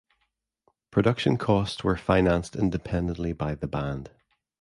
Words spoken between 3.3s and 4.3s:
by the band.